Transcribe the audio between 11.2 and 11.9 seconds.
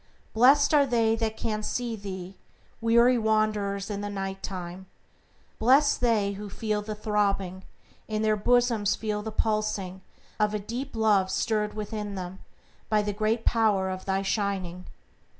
stirred